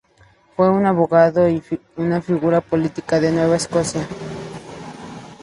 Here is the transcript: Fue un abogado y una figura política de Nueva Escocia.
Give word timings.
Fue 0.55 0.67
un 0.67 0.87
abogado 0.87 1.47
y 1.47 1.61
una 1.95 2.23
figura 2.23 2.59
política 2.59 3.19
de 3.19 3.31
Nueva 3.31 3.55
Escocia. 3.57 4.01